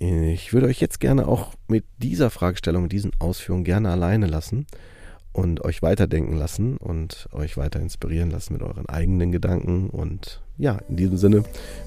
Ich 0.00 0.52
würde 0.52 0.66
euch 0.66 0.80
jetzt 0.80 1.00
gerne 1.00 1.26
auch 1.26 1.54
mit 1.66 1.84
dieser 1.98 2.30
Fragestellung, 2.30 2.88
diesen 2.88 3.10
Ausführungen 3.18 3.64
gerne 3.64 3.90
alleine 3.90 4.26
lassen 4.26 4.66
und 5.38 5.64
euch 5.64 5.82
weiterdenken 5.82 6.36
lassen 6.36 6.76
und 6.78 7.28
euch 7.32 7.56
weiter 7.56 7.80
inspirieren 7.80 8.32
lassen 8.32 8.54
mit 8.54 8.62
euren 8.62 8.88
eigenen 8.88 9.30
Gedanken. 9.30 9.88
Und 9.88 10.42
ja, 10.56 10.78
in 10.88 10.96
diesem 10.96 11.16
Sinne 11.16 11.44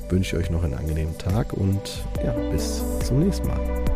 wünsche 0.10 0.38
ich 0.38 0.44
euch 0.46 0.50
noch 0.50 0.64
einen 0.64 0.74
angenehmen 0.74 1.18
Tag 1.18 1.52
und 1.52 2.02
ja, 2.24 2.32
bis 2.50 2.82
zum 3.04 3.20
nächsten 3.20 3.48
Mal. 3.48 3.91